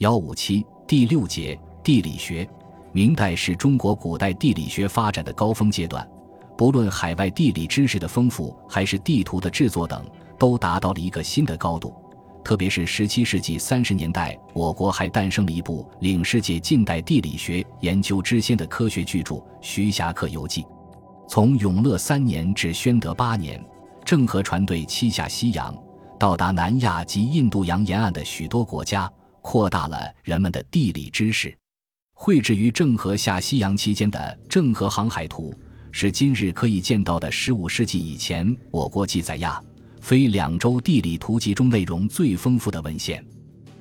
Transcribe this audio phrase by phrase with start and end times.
[0.00, 2.48] 幺五七第六节地理学，
[2.90, 6.08] 明代是中国古代地理学发展的高峰阶段，
[6.56, 10.02] 不论海外地理知识的丰富，还是地图的制作等，
[10.38, 11.94] 都达到了一个新的高度。
[12.42, 20.62] 特别是十七世纪三十年代，我国还诞生了一部领世界近代地理学研究之先的科学巨著《徐霞客游记》。
[21.28, 23.62] 从永乐三年至宣德八年，
[24.02, 25.76] 郑和船队七下西洋，
[26.18, 29.12] 到达南亚及印度洋沿岸的许多国家。
[29.42, 31.56] 扩大了人们的地理知识。
[32.12, 35.52] 绘制于郑和下西洋期间的《郑和航海图》，
[35.90, 39.60] 是今日可以见到的15世纪以前我国记载亚
[40.00, 43.22] 非两洲地理图集中内容最丰富的文献。《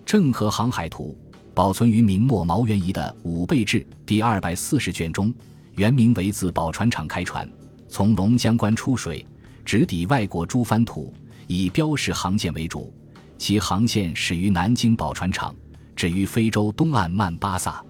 [0.05, 1.17] 郑和航海图》
[1.53, 5.33] 保存于明末毛元仪的《武备志》第二百四十卷中，
[5.75, 7.47] 原名为自宝船厂开船，
[7.89, 9.25] 从龙江关出水，
[9.65, 11.13] 直抵外国诸藩土，
[11.47, 12.93] 以标示航线为主。
[13.39, 15.55] 其航线始于南京宝船厂，
[15.95, 17.81] 止于非洲东岸曼巴萨。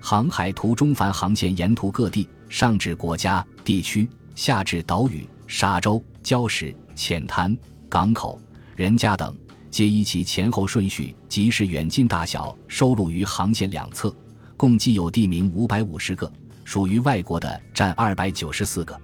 [0.00, 7.54] 航海图中凡航线沿途各地，上至国家地区，下至岛屿、沙洲、礁石、浅滩、
[7.88, 8.40] 港口、
[8.76, 9.36] 人家等，
[9.68, 14.14] 皆依其前后顺序即是远近大小收录于航线两侧。
[14.56, 18.98] 共计有地名五百五十个，属于外国的占二百九十四个。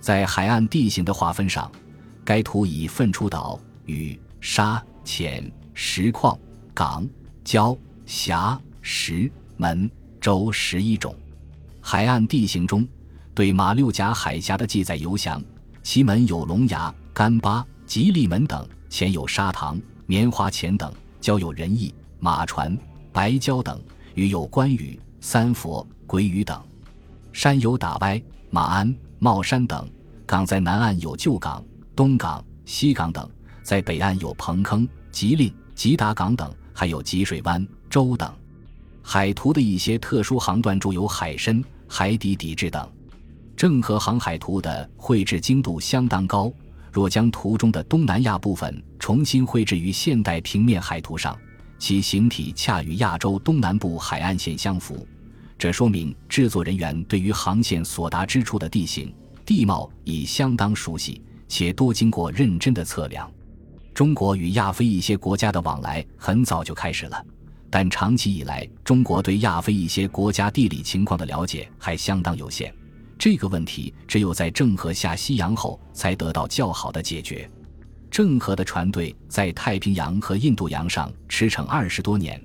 [0.00, 1.70] 在海岸地形的划分上，
[2.24, 4.82] 该图以分出岛屿、沙。
[5.06, 6.36] 浅石矿、
[6.74, 7.08] 港、
[7.44, 9.88] 礁、峡、石门、
[10.20, 11.14] 洲十一种
[11.80, 12.86] 海岸地形中，
[13.32, 15.40] 对马六甲海峡的记载尤详。
[15.80, 22.76] 其门有龙牙、干巴、吉利门等，前有砂塘、棉花钱等，交有仁义、马船、
[23.12, 23.80] 白礁等，
[24.16, 26.60] 与有关羽、三佛、鬼屿等。
[27.32, 29.88] 山有打歪、马鞍、帽山等。
[30.26, 33.30] 港在南岸有旧港、东港、西港等。
[33.66, 38.32] 在北岸有彭坑、吉令、吉达港等，还有吉水湾、洲等。
[39.02, 42.88] 海图的一些特殊航段注有海深、海底底质等。
[43.56, 46.52] 郑和航海图的绘制精度相当高，
[46.92, 51.36] 若将图中的东南亚部分重新绘制于现代平面海图上，
[51.76, 55.04] 其形体恰与亚洲东南部海岸线相符。
[55.58, 59.12] 这说明制作人员对于航线所达之处的地形
[59.44, 63.28] 地貌已相当熟悉，且多经过认真的测量。
[63.96, 67.24] 中国与亚非一些国家的往来很早就开始了，
[67.70, 72.70] 但长期以来，中国对亚非一些国家地理情况的了解还相当有限。
[73.18, 77.50] 这个问题只有在郑和下西洋后才得到较好的解决。
[78.10, 82.38] 郑和的船队在太平洋和印度洋上驰骋二十多年，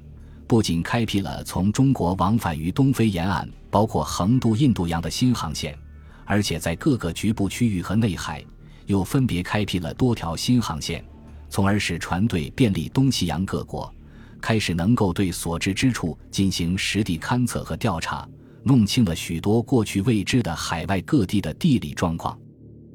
[0.47, 5.77] 不仅开辟了从中国往返于东非沿岸，包括横渡印度洋的新航线，
[6.23, 8.41] 而且在各个局部区域和内海
[8.85, 11.03] 又分别开辟了多条新航线。
[11.51, 13.93] 从而使船队便利东西洋各国，
[14.39, 18.25] 开始能够对所至之处进行实地勘测和调查，
[18.63, 22.39] 弄清了许多过去未知的海外各地的地理状况。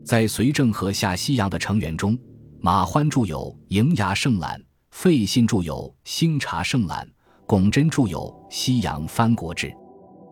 [0.03, 2.19] 在随郑和下西洋的成员中，
[2.59, 4.59] 马欢著有《瀛崖胜览》，
[4.91, 5.75] 费信著有
[6.05, 7.07] 《星察胜览》，
[7.45, 8.21] 巩真著有
[8.55, 9.67] 《西洋藩国志》。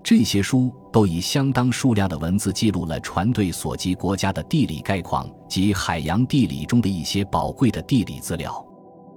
[0.05, 8.63] 这些书都以相当数量的文字记录了船队所及国家的地理概况及海洋地理中的一些宝贵的地理资料，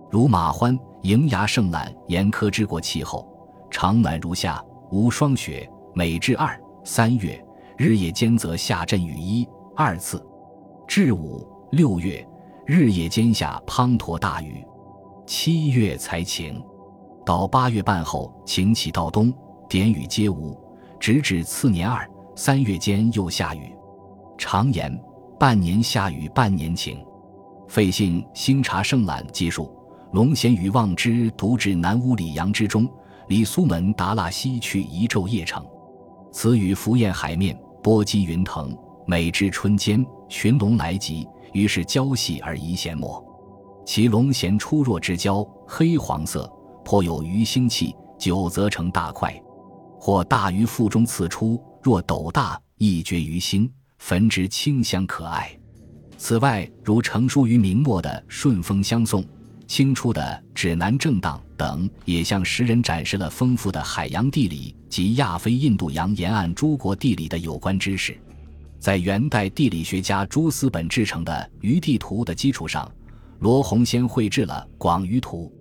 [0.10, 3.28] 如马欢《瀛崖胜览》言科之国气候
[3.70, 7.46] 长暖如夏，无霜雪，每至二三月，
[7.78, 9.46] 日夜间则下阵雨一
[9.76, 10.18] 二次；
[10.88, 12.26] 至五六月，
[12.66, 14.66] 日夜间下滂沱大雨，
[15.26, 16.64] 七月才晴，
[17.26, 19.34] 到八月半后晴起到冬，
[19.68, 20.58] 点雨皆无。
[21.00, 23.74] 直至次年二三月间又下雨，
[24.38, 25.00] 常言
[25.40, 26.98] 半年下雨半年晴。
[27.68, 29.76] 费信星察胜览记述：
[30.14, 32.88] 龙涎与望之独至南乌里洋之中，
[33.28, 35.66] 离苏门达腊西去一昼夜程。
[36.32, 38.76] 此雨浮燕海面，波积云腾。
[39.06, 43.24] 每至春间，群龙来集，于是交细而遗咸末。
[43.86, 46.52] 其龙涎出若之交，黑黄色，
[46.84, 49.34] 颇有鱼腥气，久则成大块。
[50.08, 55.52] 或大鱼腹中刺出，若斗大，亦绝于心，焚之清香可爱。
[56.18, 59.22] 此外，如成书于明末的《顺风相送》，
[59.68, 60.22] 清初的
[60.56, 68.18] 《指南正当》等，也向时人展示了丰富的海洋地理及亚非印度洋沿岸诸国地理的有关知识。
[68.80, 72.90] 在元代地理学家朱思本制成的《余地图》的基础上，
[73.40, 75.52] 罗洪先绘制了《广舆图》，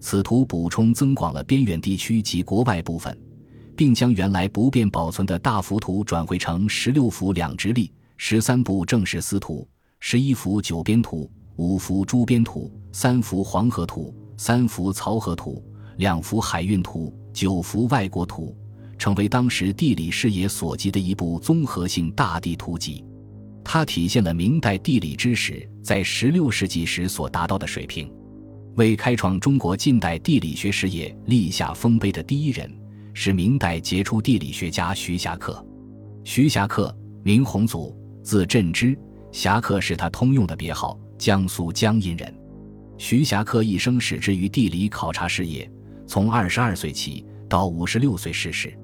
[0.00, 3.18] 此图补充增广了边远地区及国外部分。
[3.76, 9.68] 并将原来不便保存的大幅图转绘成十六幅两直立、十三部正史司图、
[10.00, 15.62] 十一幅九边图、五幅诸边图、三幅黄河图、三幅漕河图、
[15.98, 18.56] 两幅海运图、九幅外国图，
[18.98, 23.04] 成为当时地理视野所及的一部综合性大地图集。
[23.62, 28.10] 它体现了明代地理知识在16世纪时所达到的水平，
[28.76, 32.70] 为开创中国近代地理学事业立下丰碑的第一人
[33.18, 35.64] 是明代杰出地理学家徐霞客。
[36.22, 38.94] 徐霞客，名洪祖，字振之，
[39.32, 42.32] 侠客是他通用的别号，江苏江阴人。
[42.98, 45.68] 徐霞客一生始之于地理考察事业，
[46.06, 48.78] 从二十二岁起到五十六岁逝世，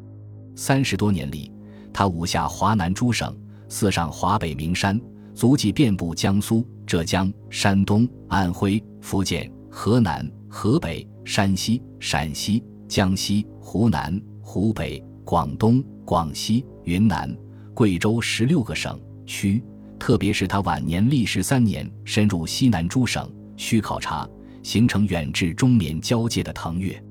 [0.56, 1.52] 三十多年里，
[1.93, 3.37] 他五下华南诸省。
[3.69, 4.99] 四上华北名山，
[5.34, 17.35] 足迹遍布江苏、浙江、山东、安徽、福建、河南、河北、山西、陕西、江西、湖南、湖北、广东、广西、云南、
[17.73, 19.65] 贵州十六个省区。
[19.99, 24.29] 特别是他晚年历时三年，深入西南诸省区考察，
[24.62, 27.03] 形成远至中缅交界的腾越。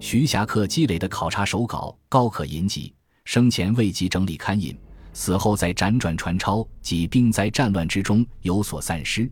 [0.00, 2.92] 徐霞客积累的考察手稿高可引籍，
[3.24, 4.76] 生前未及整理刊印。
[5.12, 9.30] 死后在辗转传抄及兵灾战乱之中有所散失，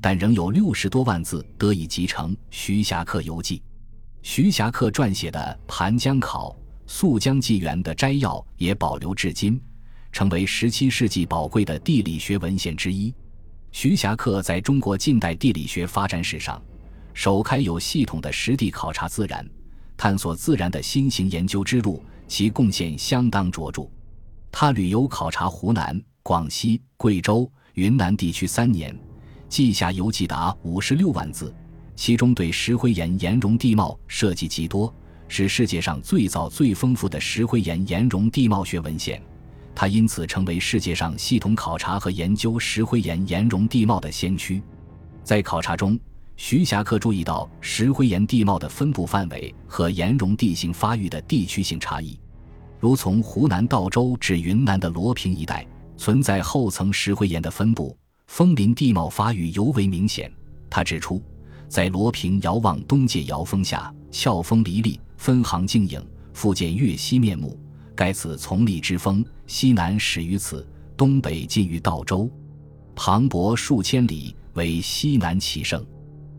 [0.00, 3.58] 但仍有六十多万字得以集成《徐霞客游记》。
[4.28, 5.38] 徐霞客撰写的
[5.72, 6.50] 《盘江考》
[6.88, 9.58] 《溯江纪元》的摘要也保留至今，
[10.10, 13.14] 成为十七世纪宝贵的地理学文献之一。
[13.70, 16.60] 徐霞客在中国近代地理学发展史上，
[17.14, 19.48] 首开有系统的实地考察自然、
[19.96, 23.88] 探索自然的新型研究之路，其贡献相当卓著。
[24.50, 28.92] 他旅游考察湖南、广西、贵州、云南地区三年，
[29.48, 31.54] 记下游记达五十六万字，
[31.96, 34.94] 其中对石灰岩岩溶地貌涉及极多，
[35.26, 39.20] 是世界上最早最丰富的石灰岩岩溶地貌学文献。
[39.74, 44.62] 它因此成为世界上系统考察和研究石灰岩岩溶地貌的先驱。
[45.24, 45.98] 在考察中，
[46.36, 52.18] 徐霞客注意到石灰岩地貌的分布范围和岩溶地形发育的地区性差异。
[52.78, 55.66] 如从湖南道州至云南的罗平一带，
[55.96, 57.96] 存在厚层石灰岩的分布，
[58.26, 60.30] 峰林地貌发育尤为明显。
[60.68, 61.22] 他指出，
[61.68, 67.58] 在罗平遥望东界瑶峰下，峭峰离立，分行静影，复见岳西面目。
[67.94, 70.66] 盖此从立之峰，西南始于此，
[70.96, 72.30] 东北近于道州，
[72.94, 75.84] 磅礴数千里，为西南奇胜。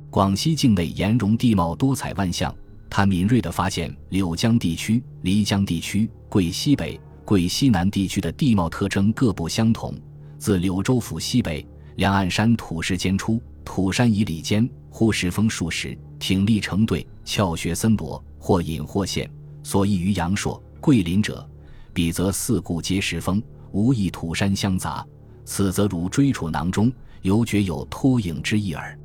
[0.10, 2.54] 广西境内岩溶地貌多彩万象。
[2.90, 9.94] 他敏锐地发现柳江地区、漓江地区、桂西北、桂西南地区的地貌特征各不相同。
[10.40, 19.30] 自柳州府西北，两岸山土势间出，土山以里间，忽石峰数十，挺立成对，峭穴森罗，或隐或现。
[19.62, 21.48] 所异于阳朔、桂林者，
[21.94, 23.40] 彼则四顾皆石峰，
[23.72, 25.06] 无一土山相杂。
[25.46, 26.92] 此则如追处囊中，
[27.22, 28.98] 犹觉有脱影之意耳。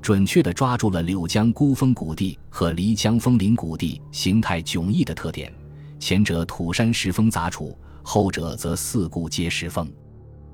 [0.00, 5.52] 准确地抓住了柳江孤峰谷地和漓江峰林谷地形态迥异的特点，
[5.98, 9.90] 前者土山石峰杂处，后者则四顾皆石峰。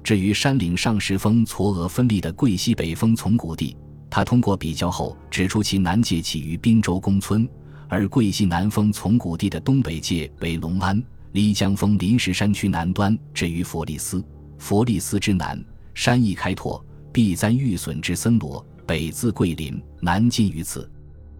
[0.03, 3.77] 至于山岭上石峰嵯峨分立的桂西北峰丛谷地，
[4.11, 7.49] 他通过比较后指出其南界起于滨州公村，
[7.89, 11.03] 而桂西南峰从谷地的东北界为隆安，
[11.33, 14.25] 漓江峰临石山区南端至于佛利斯，
[14.59, 15.63] 佛利斯之南
[15.95, 18.65] 山亦开拓，必簪玉笋之森罗。
[18.87, 20.91] 北自桂林，南近于此，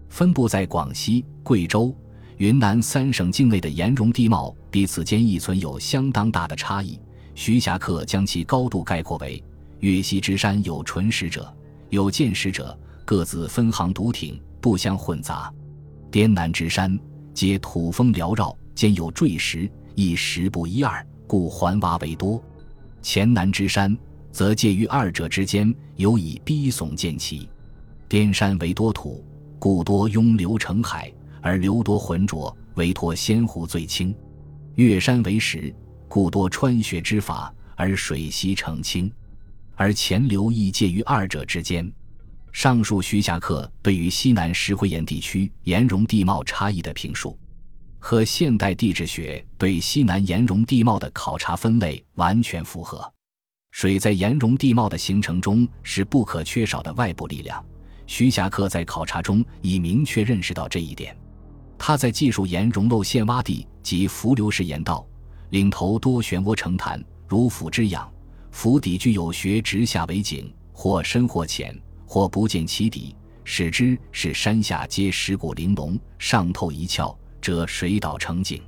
[0.07, 1.91] 分布在广西、贵州、
[2.37, 6.99] 云南三省境内的岩溶地貌彼此间亦存有相当大的差异。
[7.33, 9.43] 徐霞客将其高度概括为：
[9.79, 11.51] 岳西之山有纯石者，
[11.89, 15.51] 有见识者，各自分行独挺，不相混杂；
[16.11, 16.97] 滇南之山
[17.33, 22.41] 皆土峰缭绕，兼有坠石，亦石不一二，故环洼为多；
[23.01, 23.97] 黔南之山。
[24.31, 27.49] 则介于二者之间，尤以逼耸见奇。
[28.07, 29.25] 滇山为多土，
[29.57, 34.13] 故多拥流成海，而流多浑浊，为托仙湖最清；
[34.75, 35.73] 岳山为石，
[36.07, 39.11] 故多穿穴之法，而水溪澄清。
[39.79, 41.89] 而潜流亦介于二者之间。
[42.51, 47.39] 上述徐霞客对于西南石灰岩地区岩溶地貌差异的评述，
[47.97, 53.09] 和现代地质学对西南岩溶地貌的考察分类完全符合。
[53.71, 57.63] 水在岩溶地貌的形成中是不可缺少的外部力量。
[58.05, 61.15] 徐霞客在考察中已明确认识到这一点。
[61.77, 65.07] 他在技术岩溶漏陷洼地及浮流式岩道，
[65.51, 68.11] 岭头多漩涡成潭，如釜之样，
[68.51, 71.75] 府底具有穴直下为井，或深或浅，
[72.05, 78.61] 或不见其底，使之是山下皆石骨玲珑，上透一窍，则水倒成井，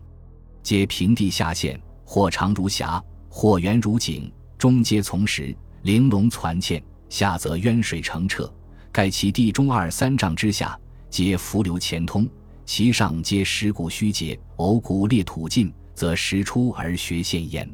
[0.62, 4.32] 皆平地下陷，或长如峡，或圆如井。
[4.58, 8.48] 中皆从石，玲珑攒嵌；下则渊水澄澈，
[8.92, 12.30] 盖其地中二三丈之下，皆浮流潜通，
[12.64, 17.68] 其上皆石骨虚结，偶骨裂土尽，则石出而穴现焉。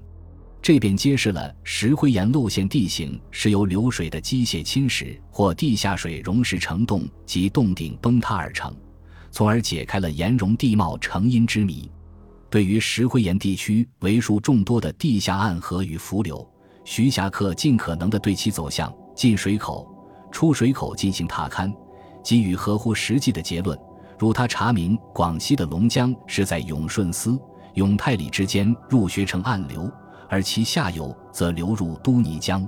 [0.68, 8.76] 这便揭示了石灰岩露线地形是由流水的机械侵蚀或地下水溶蚀成洞及洞顶崩塌而成，
[9.32, 11.90] 从而解开了岩溶地貌成因之谜。
[12.50, 16.46] 对于石灰岩地区为数众多的地下暗河与伏流，
[16.84, 19.90] 徐霞客尽可能地对其走向、进水口、
[20.34, 21.74] 出水口进行踏勘，
[22.22, 23.80] 给予合乎实际的结论。
[24.20, 27.40] 如他查明广西的龙江是在永顺司、
[27.76, 29.90] 永泰里之间入学成暗流。
[30.30, 32.68] 而其下游则流入都泥江，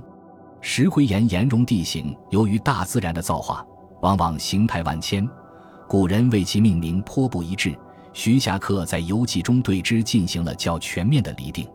[0.60, 3.64] 石灰岩岩溶地形由于大自然的造化，
[4.02, 5.28] 往往形态万千，
[5.88, 7.76] 古人为其命名颇不一致。
[8.12, 11.68] 徐霞客在游记中对之进行了较全面的厘定，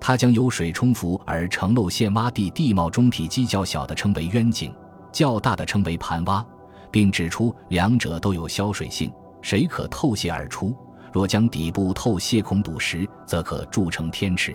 [0.00, 4.74] 他将由水冲浮而成露陷洼地地貌中体积较小的称为渊井，
[5.12, 6.42] 较大的称为盘洼，
[6.90, 10.74] 并指出两者都有消水性，水可透泄而出。
[11.12, 14.54] 若将底部透泄孔堵实，则可铸成天池。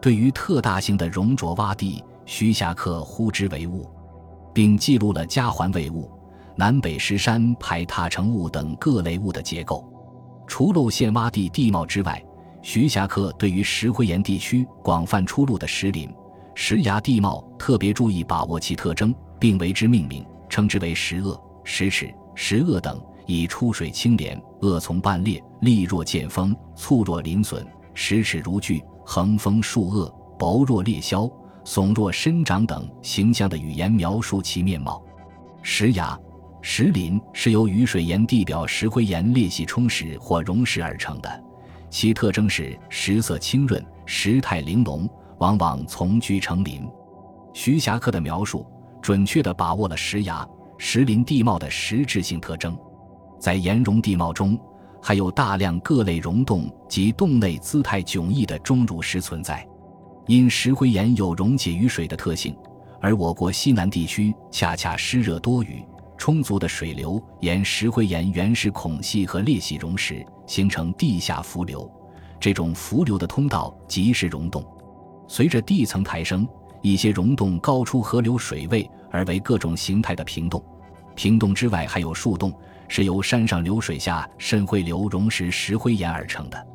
[0.00, 3.90] 对于特大型的熔浊洼地，徐霞客呼之为雾，
[4.52, 6.10] 并记录了加环位雾、
[6.56, 9.90] 南北石山排塔成雾等各类雾的结构。
[10.46, 12.22] 除露陷洼地地貌之外，
[12.60, 16.10] 徐霞客对于石灰岩地区广泛出露的石林、
[16.54, 28.82] 石崖地貌特别注意把握其特征，并为之命名，称之为石萼、石齿、石萼等，以出水清廉，恶从半裂，利若剑锋，粗若鳞笋，石齿如锯。
[29.04, 31.30] 横峰竖萼，薄若裂削，
[31.64, 35.02] 耸若伸长等形象的语言描述其面貌。
[35.62, 36.18] 石崖、
[36.62, 41.44] 石林是由雨水岩地表石灰岩裂隙冲蚀或溶蚀而成的，
[41.90, 45.08] 其特征是石色清润，石态玲珑，
[45.38, 46.88] 往往丛聚成林。
[47.52, 48.66] 徐霞客的描述
[49.00, 50.46] 准确地把握了石崖、
[50.76, 52.76] 石林地貌的实质性特征，
[53.38, 54.58] 在岩溶地貌中。
[55.06, 59.68] 还有大量各类溶洞及洞内姿态迥异的钟乳石存在，
[60.26, 62.56] 因石灰岩有溶解于水的特性，
[63.02, 65.84] 而我国西南地区恰恰湿热多雨，
[66.16, 71.86] 充足的水流沿石灰岩原始孔隙和裂隙溶蚀，形成地下浮流。
[72.40, 74.64] 这种浮流的通道即是溶洞。
[75.28, 76.48] 随着地层抬升，
[76.80, 80.64] 一些溶洞高出河流水位，而为各种形态的平洞。
[81.14, 82.50] 平洞之外还有树洞。
[82.88, 86.66] 是由山上流水下渗汇流溶蚀石灰岩而成的，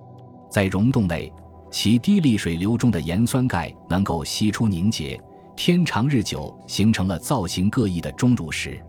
[0.50, 1.32] 在溶洞内，
[1.72, 5.20] 其低沥水流中的盐酸钙能够析出凝结，
[5.56, 8.80] 天长日久，形成了造型各异的钟乳石。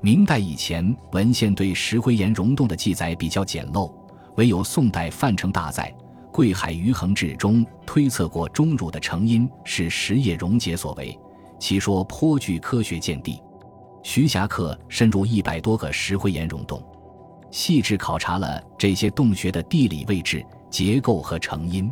[0.00, 3.92] 明代以前文献对石灰岩溶洞的记载比较简陋，
[4.36, 5.84] 唯有宋代范成大在
[6.30, 11.18] 《桂海余衡志》中推测过钟乳的成因是石液溶解所为，
[11.58, 13.40] 其说颇具科学见地。
[14.08, 16.80] 徐霞客深入一百多个石灰岩溶洞，
[17.50, 21.90] 细致考察了这些洞穴的地理位置、结构和成因。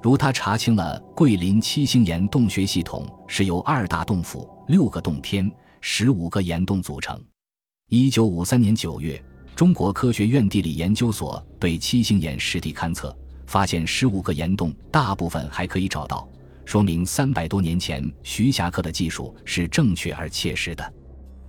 [0.00, 7.22] 如他查清了桂林七星岩洞穴系统是由二大洞府、六个洞天、十五个岩洞组成。
[7.90, 9.22] 一九五三年九月，
[9.54, 13.14] 中国科学院地理研究所对七星岩实地勘测，
[13.46, 16.26] 发现十五个岩洞大部分还可以找到，
[16.64, 20.92] 说明三百多年前徐霞客的技术是正确而切实的。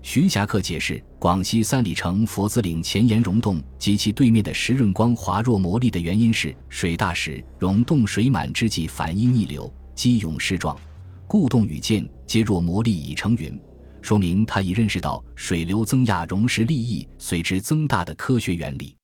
[0.05, 10.77] 徐霞客解释，广西三里城佛子岭前岩溶洞及其对面的石润光滑若磨砺的原因是水大时溶洞水满之际反应逆流，积涌势状，
[11.25, 13.57] 故洞与涧皆若磨砺已成云，
[14.01, 18.97] 说明他已认识到水流增压溶蚀力益随之增大的科学原理。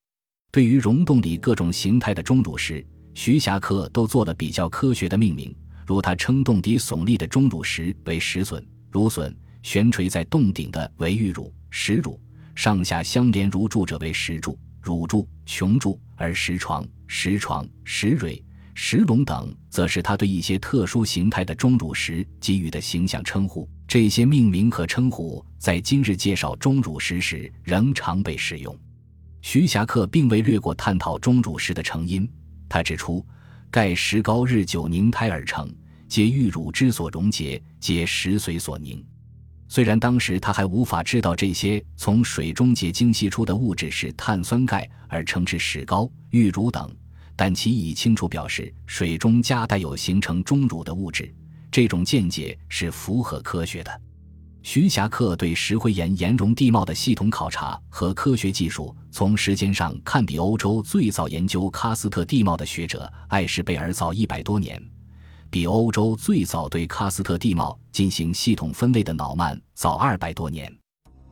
[0.52, 9.34] 对于溶洞里各种形态的钟乳石，徐霞客都做了比较科学的命名，如他称洞底耸立的钟乳石为石笋、乳笋。
[9.62, 12.20] 悬垂在洞顶的为玉乳、石乳，
[12.54, 18.42] 上下相连如柱者为石柱、乳柱、穹柱，而石床、石床、石蕊、
[18.74, 23.68] 石龙等，则是他对一些特殊形态的钟乳石给予的形象称呼。
[23.86, 28.76] 这些命名和称呼在今日介绍钟乳石时仍常被使用。
[29.42, 32.30] 徐霞客并未略过探讨钟乳石的成因，
[32.68, 33.26] 他指出，
[33.70, 35.74] 盖石膏日久凝胎而成，
[36.08, 39.04] 皆玉乳之所溶解，皆石髓所凝。
[39.70, 46.90] 虽然当时他还无法知道这些从水中结晶析出的物质是碳酸钙，而称之石膏、玉乳等，
[47.36, 51.32] 但其已清楚表示水中夹带有形成钟乳的物质。
[51.70, 54.00] 这种见解是符合科学的。
[54.64, 64.82] 徐霞客对石灰岩岩溶地貌的系统考察和科学技术，从时间上看比欧洲最早研究喀斯特地貌的学者艾什贝尔早一百多年。
[65.50, 70.72] 比欧洲最早对喀斯特地貌进行系统分类的瑙曼早二百多年，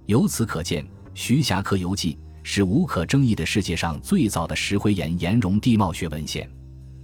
[0.06, 0.84] 由此可见，
[1.14, 6.50] 《徐霞客游记》是无可争议的世界上最早的石灰岩岩溶地貌学文献，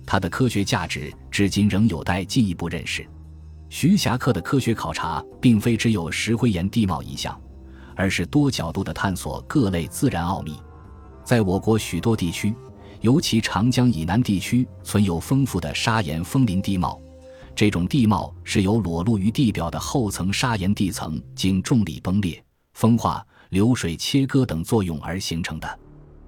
[0.05, 3.09] 它的科学价值至今仍有待进一步认识。
[3.69, 7.41] 徐霞客的科学考察并非只有石灰岩地貌一项，
[7.95, 10.59] 而是多角度的探索各类自然奥秘。
[11.23, 12.53] 在我国许多地区，
[13.03, 17.01] 尤其长江以南地区，存有丰富的砂岩峰林地貌。
[17.57, 22.43] 这种地貌是由裸露于地表的厚层砂岩地层经重力崩裂、
[22.73, 25.79] 风化、流水切割等作用而形成的。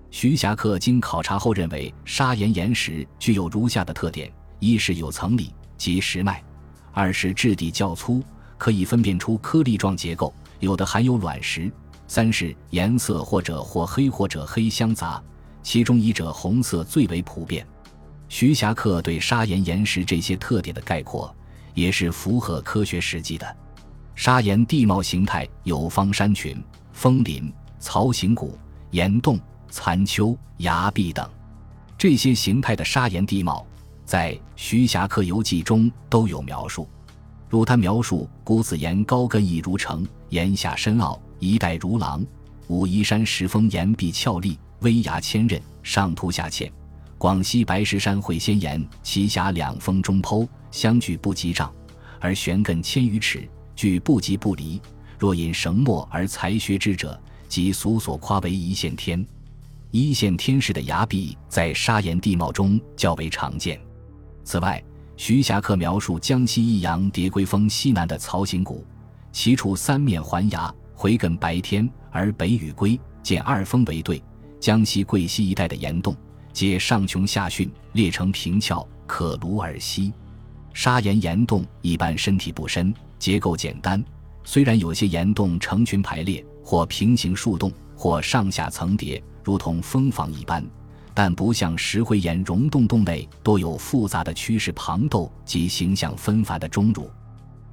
[0.08, 6.34] 徐霞客经考察后认为，砂岩岩石具有如下的特点：一是有层理即石脉；
[6.92, 8.22] 二是质地较粗，
[8.56, 11.68] 可以分辨出颗粒状结构，有的含有卵石；
[12.06, 15.20] 三是颜色或者或黑或者黑相杂，
[15.60, 17.66] 其中一者红色最为普遍。
[18.28, 21.34] 徐霞客对砂岩岩石这些特点的概括，
[21.74, 23.56] 也是符合科学实际的。
[24.14, 28.58] 砂岩地貌形态有方山群、峰林、槽形谷、
[28.90, 29.38] 岩洞、
[29.70, 31.28] 残丘、崖壁等。
[31.98, 33.64] 这些形态的砂岩地貌，
[34.04, 36.88] 在《徐霞客游记》中都有描述。
[37.48, 42.20] 如他描述：谷子岩高根异如城，岩下深奥，一带如廊；
[42.66, 46.70] 武夷山石峰岩壁峭立，危崖千仞，上凸下浅。
[47.18, 51.72] 广西白石山会仙岩，奇峡两峰中剖，相距不及丈，
[52.20, 54.80] 而悬亘千余尺，距不及不离。
[55.18, 57.18] 若引绳墨而裁削之者，
[57.48, 59.24] 即俗所夸为一线天。
[59.90, 63.80] 一线天式的崖壁在砂岩地貌中较为常见。
[64.44, 64.82] 此外，
[65.16, 68.84] 徐霞客描述江西益阳叠龟峰西南的曹行谷，
[69.32, 74.22] 其处三面环崖，回亘白天，而北与龟见二峰为对。
[74.60, 76.14] 江西贵溪一带的岩洞。
[76.56, 80.10] 皆上穷下逊，裂成平翘，可庐而息。
[80.72, 84.02] 砂岩岩洞一般身体不深，结构简单。
[84.42, 90.64] 虽然有些岩洞成群排列，或平行竖洞，或上下层叠，如同蜂房一般，
[91.12, 97.10] 但不像石灰岩溶洞洞内多有复杂的趋势旁斗及形象纷繁的钟乳。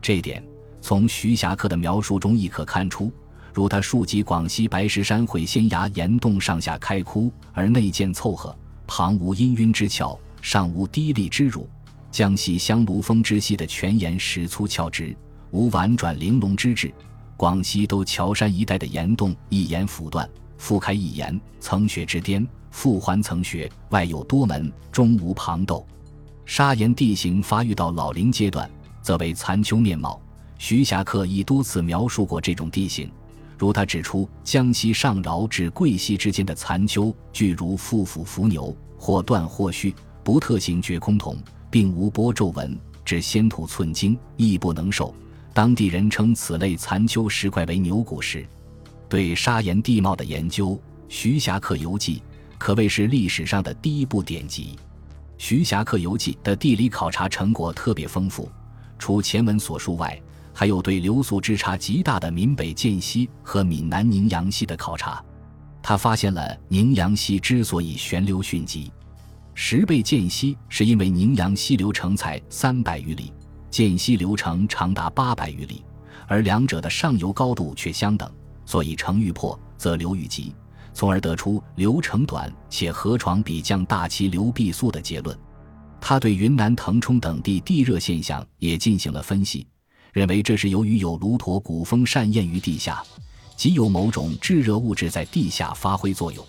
[0.02, 0.44] 这点
[0.82, 3.10] 从徐霞客的描述中亦可看出。
[3.54, 8.54] 如他述及广西白石山会仙崖岩洞上下开窟，而内见凑合。
[8.88, 11.68] 旁无氤氲之峭，上无低立之乳。
[12.12, 15.16] 江西香炉峰之西的泉岩石粗峭直，
[15.52, 16.94] 无婉转玲珑之质。
[17.36, 25.86] 广西都桥山一带的岩洞，一岩 phủ 断，复开一岩，层穴之巅，复环层穴，外有多门，中无旁斗。
[26.46, 28.70] 砂岩地形发育到老龄阶段，
[29.02, 30.22] 则为残丘面貌。
[30.60, 33.12] 徐霞客亦多次描述过这种地形。
[33.58, 41.38] 如他指出，江西上饶至贵溪之间的残丘，具如负斧伏牛，或断或续，不特形绝空同，
[41.70, 45.14] 并无波皱纹，至先土寸金，亦不能受。
[45.54, 48.46] 当地人称此类残丘石块为牛骨石。
[49.08, 50.70] 对砂岩地貌的研究，
[51.08, 52.18] 《徐霞客游记》
[52.58, 54.76] 可谓是历史上的第一部典籍。
[55.38, 58.50] 《徐霞客游记》的地理考察成果特别丰富，
[58.98, 60.20] 除前文所述外。
[60.54, 65.24] 还有对流速之差极大的闽北涧溪和闽南宁阳溪的考察，
[65.82, 68.92] 他发现了宁阳溪之所以悬流迅疾，
[69.56, 73.34] 十倍涧溪是因为宁阳溪流程才三百余里，
[73.72, 75.84] 涧溪流程长达八百余里，
[76.28, 78.32] 而两者的上游高度却相等，
[78.66, 80.54] 所以程欲破则流欲急，
[80.94, 85.38] 从而得出流程短且河床比降大其流必速的结论。
[86.00, 89.66] 他对云南腾冲等地地热现象也进行了分析。
[90.14, 93.04] 认为这是由于有卢陀古风扇焰于地下，
[93.58, 96.46] 即有某种炙热物质在地下发挥作用。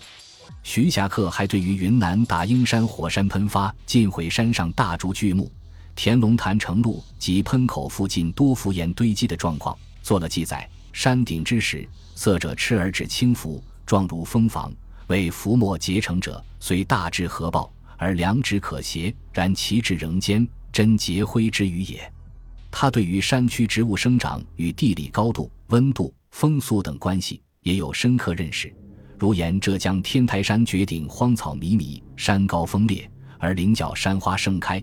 [0.61, 5.51] 徐霞客还对于云南大英山火山喷发，尽毁山上大竹巨木，
[5.95, 10.69] 田龙潭城路及喷口附近多浮岩堆积的状况做了记载。
[10.93, 14.71] 山顶之石，色者赤而指轻浮，状如蜂房，
[15.07, 22.11] 为浮沫结成者，虽大致合抱，而两指可携，然其质仍坚，真结灰之余也。
[22.77, 28.69] 他对于山区植物生长与地理高度、温度、风速等关系也有深刻认识，
[29.17, 33.09] 如言浙江天台山绝顶荒草迷迷，山高峰烈，
[33.39, 34.77] 而棱角山花盛开；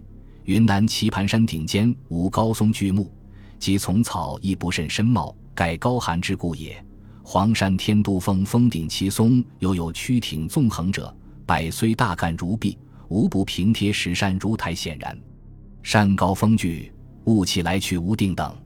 [0.44, 3.12] 云南棋盘山顶尖无高松巨木，
[3.58, 6.82] 及丛草亦不甚深茂，盖高寒之故也。
[7.22, 12.78] 黄山天都峰峰顶奇松犹有曲挺纵横者，百虽大干如壁，
[13.08, 15.14] 无不平贴石山如台显然。
[15.82, 16.90] 山高峰巨。
[17.24, 18.56] 雾气来去无定等。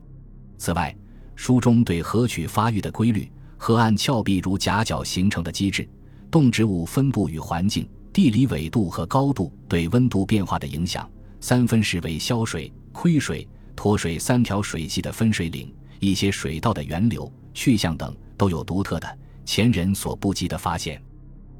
[0.58, 0.94] 此外，
[1.34, 5.88] 书中对河曲发育的规律、河岸峭壁如夹角形成的机制、
[6.30, 11.08] 动植物分布与环境、地理纬度和高度对温度变化的影响、
[11.40, 21.00] 三分时为消水、亏水、脱水三条水系的分水岭、一些水道的源流去向等，都有独特的前人所不及的发现。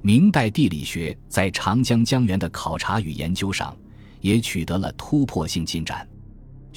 [0.00, 3.76] 明代地理学在长江江源的考察与研究上
[4.20, 6.09] 也取得了突破性进展。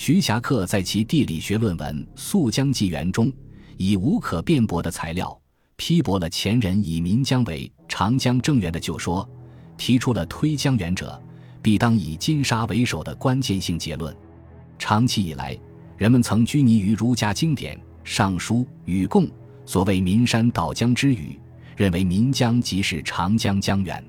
[0.01, 3.29] 徐霞客在其地理学论文《溯江纪元》中，
[3.75, 5.38] 以无可辩驳的材料
[5.75, 9.29] 批驳了前人以岷江为长江正源的旧说，
[9.77, 11.21] 提出了推江源者
[11.62, 14.15] 必当以金沙为首的关键性结论。
[14.77, 15.59] 长期以来，
[15.97, 19.27] 人们曾拘泥于儒家经典《尚书》与贡
[19.65, 21.38] 所谓“岷山岛江”之语。
[21.75, 24.01] 认为岷江即是长江江源，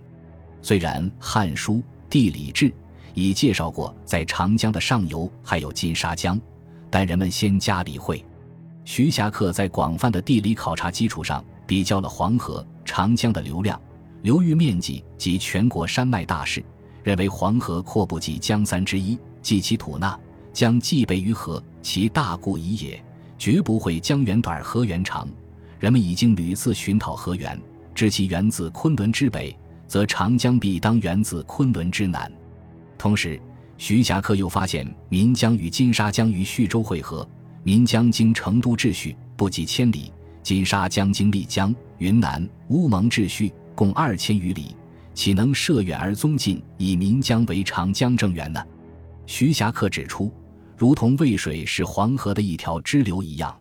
[0.62, 1.74] 虽然《汉书·
[2.08, 2.66] 地理志》
[3.14, 6.40] 已介绍过在长江的上游还有金沙江，
[6.90, 8.24] 但人们先加理会。
[8.84, 13.80] 徐霞客在广泛的地理考察基础上，比较了黄河、长江的流量、
[14.22, 16.64] 流域面积及全国山脉大势，
[17.04, 20.18] 认为黄河阔不及江三之一，即其吐纳；
[20.52, 23.02] 江既北于河，其大固已也，
[23.38, 25.28] 绝不会江源短河源长。
[25.78, 27.60] 人们已经屡次寻讨河源，
[27.94, 32.30] 知其源自昆仑之北，则长江必当源自昆仑之南。
[33.00, 33.40] 同时，
[33.78, 37.26] 徐霞客又发现岷江与金沙江于叙州汇合，
[37.64, 44.76] 岷江经成都至叙不及千里，金沙江经丽江、云南、乌蒙至徐共二千余里，
[45.14, 48.62] 岂能涉远而宗近，以岷江为长江正源呢？
[49.24, 50.30] 徐霞客指出，
[50.76, 53.58] 如同渭水是黄河的一条支流一样。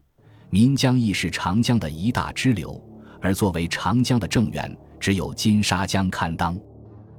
[0.49, 2.77] 岷江亦是长江的一大支流，
[3.21, 6.59] 而作为长江的正源，只有金沙江堪当。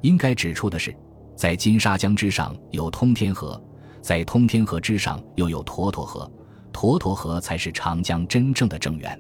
[0.03, 0.95] 应该指出的是，
[1.41, 3.59] 在金沙江之上有通天河，
[4.03, 6.31] 在通天河之上又有沱沱河，
[6.71, 9.19] 沱沱河才是长江真正的正源。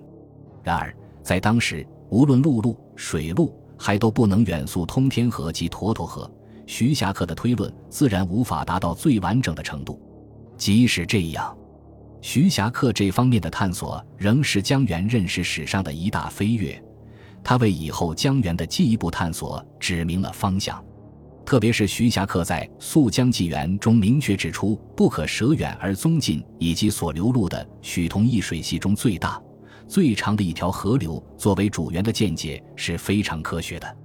[0.62, 6.30] 然而，在当时，无论陆路、水路，还都不能远溯通天河及沱沱河，
[6.66, 9.98] 徐霞客的推论自然无法达到最完整的程度。
[10.58, 11.56] 即使这样。
[12.20, 16.84] 徐霞客这方面的探索仍是江源认识史上的一大飞跃，
[17.42, 20.84] 他为以后江源的进一步探索指明了方向。
[21.50, 29.42] 特别是徐霞客在《溯江纪元》中明确指出“不可舍远而踪近”，以及所流露的许同一水系中最大、
[29.88, 33.96] 最长的一条河流作为主源的见解是非常科学的。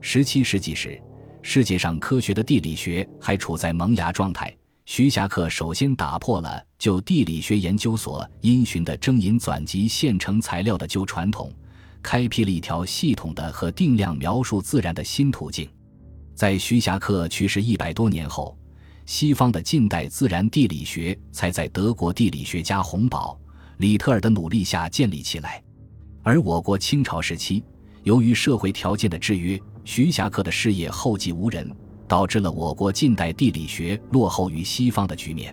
[0.00, 0.98] 十七世纪时，
[1.42, 4.50] 世界上科学的地理学还处在萌芽状态。
[4.86, 11.52] 徐霞客首先打破了就地理学研究所因循的征引纂辑现成材料的旧传统，
[12.02, 15.68] 开辟了一条系统的和定量描述自然的新途径。
[16.36, 18.56] 在徐霞客去世一百多年后，
[19.06, 23.40] 西方的近代自然地理学才在德国地理学家洪堡、
[23.78, 25.64] 李特尔的努力下建立起来。
[26.22, 27.64] 而我国清朝时期，
[28.02, 31.74] 由于社会条件的制约，徐霞客的事业后继无人。
[32.08, 35.52] 导致了我国近代地理学落后于西方的局面。